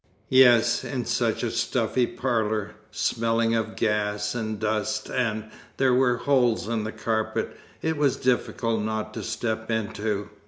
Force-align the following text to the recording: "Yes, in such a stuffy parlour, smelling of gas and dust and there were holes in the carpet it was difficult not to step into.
"Yes, 0.29 0.83
in 0.83 1.05
such 1.05 1.43
a 1.43 1.51
stuffy 1.51 2.07
parlour, 2.07 2.71
smelling 2.89 3.53
of 3.53 3.75
gas 3.75 4.33
and 4.33 4.59
dust 4.59 5.11
and 5.11 5.51
there 5.77 5.93
were 5.93 6.17
holes 6.17 6.67
in 6.67 6.85
the 6.85 6.91
carpet 6.91 7.55
it 7.83 7.97
was 7.97 8.17
difficult 8.17 8.81
not 8.81 9.13
to 9.13 9.21
step 9.21 9.69
into. 9.69 10.31